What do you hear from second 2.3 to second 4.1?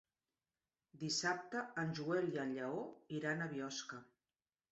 i en Lleó iran a Biosca.